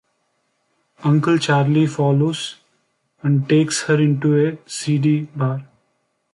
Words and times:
Uncle 1.03 1.37
Charlie 1.37 1.85
follows 1.85 2.55
and 3.21 3.47
takes 3.47 3.83
her 3.83 4.01
into 4.01 4.35
a 4.35 4.57
seedy 4.67 5.25
bar. 5.25 5.63